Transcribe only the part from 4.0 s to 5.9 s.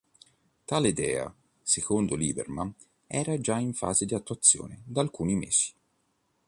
di attuazione da alcuni mesi.